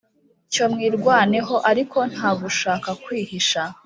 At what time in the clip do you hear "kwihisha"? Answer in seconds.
3.03-3.61